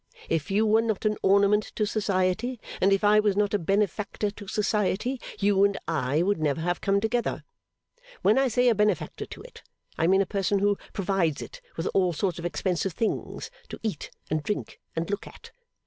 If 0.29 0.49
you 0.49 0.65
were 0.65 0.81
not 0.81 1.05
an 1.05 1.15
ornament 1.21 1.63
to 1.75 1.85
Society, 1.85 2.59
and 2.81 2.91
if 2.91 3.03
I 3.03 3.19
was 3.19 3.37
not 3.37 3.53
a 3.53 3.59
benefactor 3.59 4.31
to 4.31 4.47
Society, 4.47 5.21
you 5.39 5.63
and 5.63 5.77
I 5.87 6.23
would 6.23 6.39
never 6.39 6.59
have 6.59 6.81
come 6.81 6.99
together. 6.99 7.43
When 8.23 8.39
I 8.39 8.47
say 8.47 8.67
a 8.69 8.73
benefactor 8.73 9.27
to 9.27 9.41
it, 9.43 9.61
I 9.99 10.07
mean 10.07 10.23
a 10.23 10.25
person 10.25 10.57
who 10.57 10.75
provides 10.91 11.43
it 11.43 11.61
with 11.77 11.85
all 11.93 12.13
sorts 12.13 12.39
of 12.39 12.45
expensive 12.45 12.93
things 12.93 13.51
to 13.69 13.79
eat 13.83 14.09
and 14.31 14.41
drink 14.41 14.79
and 14.95 15.07
look 15.07 15.27
at. 15.27 15.51